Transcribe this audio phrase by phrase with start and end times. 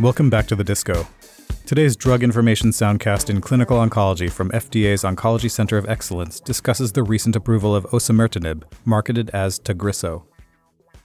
[0.00, 1.06] Welcome back to the disco.
[1.66, 7.02] Today's Drug Information Soundcast in Clinical Oncology from FDA's Oncology Center of Excellence discusses the
[7.02, 10.22] recent approval of osimertinib, marketed as Tagrisso.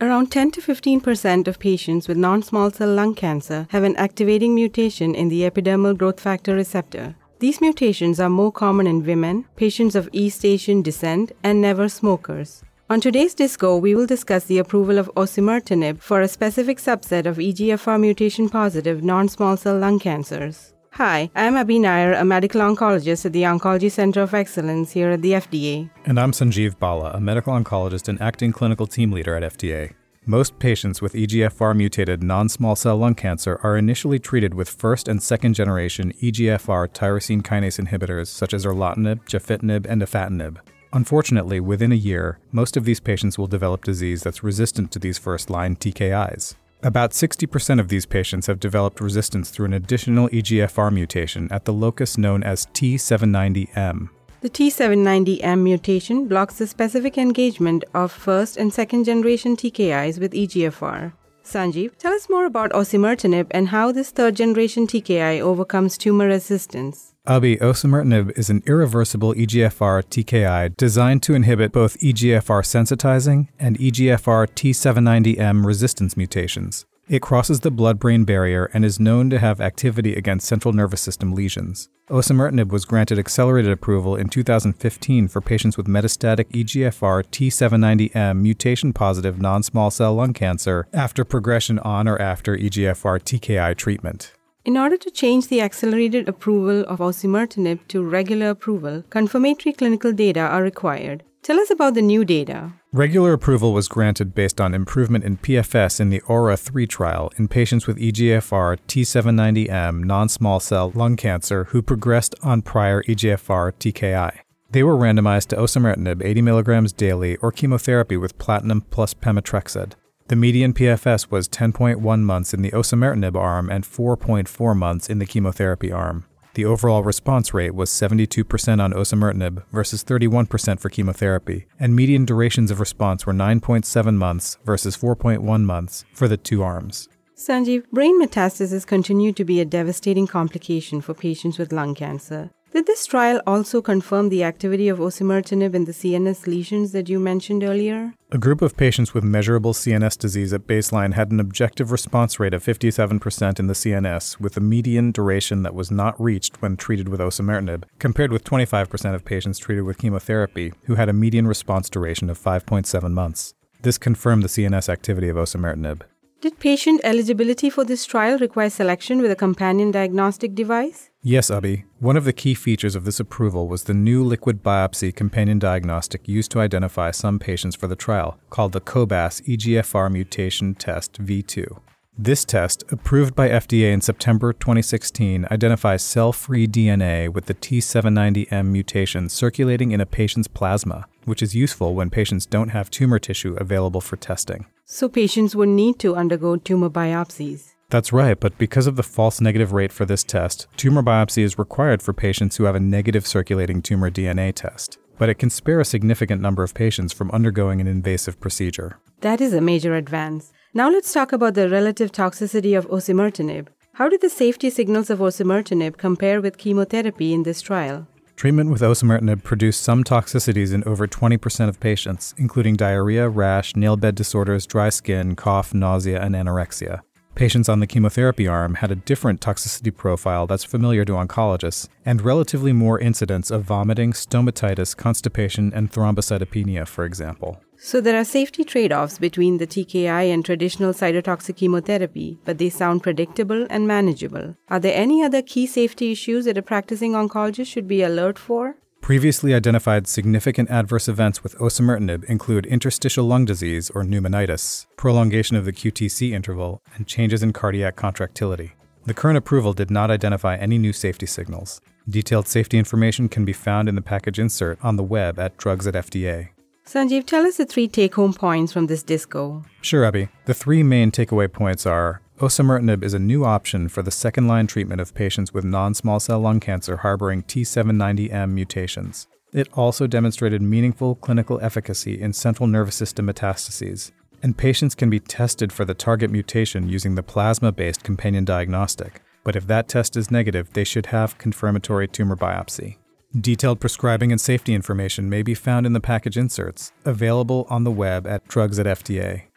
[0.00, 3.94] Around 10 to 15 percent of patients with non small cell lung cancer have an
[3.94, 7.14] activating mutation in the epidermal growth factor receptor.
[7.38, 12.64] These mutations are more common in women, patients of East Asian descent, and never smokers.
[12.90, 17.36] On today's Disco, we will discuss the approval of osimertinib for a specific subset of
[17.36, 20.74] EGFR mutation positive non small cell lung cancers.
[20.94, 25.22] Hi, I'm Abhi Nair, a medical oncologist at the Oncology Center of Excellence here at
[25.22, 25.88] the FDA.
[26.04, 29.92] And I'm Sanjeev Bala, a medical oncologist and acting clinical team leader at FDA.
[30.26, 35.06] Most patients with EGFR mutated non small cell lung cancer are initially treated with first
[35.06, 40.56] and second generation EGFR tyrosine kinase inhibitors such as erlotinib, gefitinib, and afatinib.
[40.92, 45.18] Unfortunately, within a year, most of these patients will develop disease that's resistant to these
[45.18, 46.54] first line TKIs.
[46.82, 51.72] About 60% of these patients have developed resistance through an additional EGFR mutation at the
[51.72, 54.08] locus known as T790M.
[54.40, 61.12] The T790M mutation blocks the specific engagement of first and second generation TKIs with EGFR.
[61.50, 67.14] Sanjeev, tell us more about osimertinib and how this third generation TKI overcomes tumor resistance.
[67.26, 74.46] Abhi, osimertinib is an irreversible EGFR TKI designed to inhibit both EGFR sensitizing and EGFR
[74.46, 76.86] T790M resistance mutations.
[77.10, 81.00] It crosses the blood brain barrier and is known to have activity against central nervous
[81.00, 81.88] system lesions.
[82.08, 89.40] Osimertinib was granted accelerated approval in 2015 for patients with metastatic EGFR T790M mutation positive
[89.40, 94.32] non small cell lung cancer after progression on or after EGFR TKI treatment.
[94.70, 100.38] In order to change the accelerated approval of osimertinib to regular approval, confirmatory clinical data
[100.38, 101.24] are required.
[101.42, 102.74] Tell us about the new data.
[102.92, 107.48] Regular approval was granted based on improvement in PFS in the AURA 3 trial in
[107.48, 114.38] patients with EGFR T790M non small cell lung cancer who progressed on prior EGFR TKI.
[114.70, 119.94] They were randomized to osimertinib 80 mg daily or chemotherapy with platinum plus pemetrexed.
[120.30, 125.26] The median PFS was 10.1 months in the osimertinib arm and 4.4 months in the
[125.26, 126.24] chemotherapy arm.
[126.54, 132.70] The overall response rate was 72% on osimertinib versus 31% for chemotherapy, and median durations
[132.70, 137.08] of response were 9.7 months versus 4.1 months for the two arms.
[137.36, 142.50] Sanjeev, brain metastasis continue to be a devastating complication for patients with lung cancer.
[142.72, 147.18] Did this trial also confirm the activity of osimertinib in the CNS lesions that you
[147.18, 148.14] mentioned earlier?
[148.30, 152.54] A group of patients with measurable CNS disease at baseline had an objective response rate
[152.54, 157.08] of 57% in the CNS, with a median duration that was not reached when treated
[157.08, 161.90] with osimertinib, compared with 25% of patients treated with chemotherapy, who had a median response
[161.90, 163.52] duration of 5.7 months.
[163.82, 166.02] This confirmed the CNS activity of osimertinib.
[166.40, 171.09] Did patient eligibility for this trial require selection with a companion diagnostic device?
[171.22, 171.84] Yes, Abhi.
[171.98, 176.26] One of the key features of this approval was the new liquid biopsy companion diagnostic
[176.26, 181.78] used to identify some patients for the trial, called the COBAS EGFR Mutation Test V2.
[182.16, 188.66] This test, approved by FDA in September 2016, identifies cell free DNA with the T790M
[188.66, 193.56] mutation circulating in a patient's plasma, which is useful when patients don't have tumor tissue
[193.60, 194.64] available for testing.
[194.86, 197.74] So patients would need to undergo tumor biopsies.
[197.90, 201.58] That's right, but because of the false negative rate for this test, tumor biopsy is
[201.58, 204.98] required for patients who have a negative circulating tumor DNA test.
[205.18, 208.98] But it can spare a significant number of patients from undergoing an invasive procedure.
[209.22, 210.52] That is a major advance.
[210.72, 213.66] Now let's talk about the relative toxicity of osimertinib.
[213.94, 218.06] How did the safety signals of osimertinib compare with chemotherapy in this trial?
[218.36, 223.96] Treatment with osimertinib produced some toxicities in over 20% of patients, including diarrhea, rash, nail
[223.96, 227.00] bed disorders, dry skin, cough, nausea, and anorexia.
[227.40, 232.20] Patients on the chemotherapy arm had a different toxicity profile that's familiar to oncologists, and
[232.20, 237.58] relatively more incidence of vomiting, stomatitis, constipation, and thrombocytopenia, for example.
[237.78, 242.68] So there are safety trade offs between the TKI and traditional cytotoxic chemotherapy, but they
[242.68, 244.54] sound predictable and manageable.
[244.68, 248.76] Are there any other key safety issues that a practicing oncologist should be alert for?
[249.10, 255.64] Previously identified significant adverse events with osimertinib include interstitial lung disease or pneumonitis, prolongation of
[255.64, 258.74] the QTC interval, and changes in cardiac contractility.
[259.06, 261.80] The current approval did not identify any new safety signals.
[262.08, 265.88] Detailed safety information can be found in the package insert on the web at Drugs
[265.88, 266.50] at FDA.
[266.86, 269.64] Sanjeev, tell us the three take home points from this disco.
[269.80, 270.28] Sure, Abhi.
[270.44, 274.66] The three main takeaway points are osimertinib is a new option for the second line
[274.66, 279.28] treatment of patients with non small cell lung cancer harboring T790M mutations.
[279.52, 284.12] It also demonstrated meaningful clinical efficacy in central nervous system metastases.
[284.42, 289.20] and patients can be tested for the target mutation using the plasma based companion diagnostic.
[289.44, 292.96] But if that test is negative, they should have confirmatory tumor biopsy.
[293.38, 297.90] Detailed prescribing and safety information may be found in the package inserts, available on the
[297.90, 299.49] web at Drugs at FDA.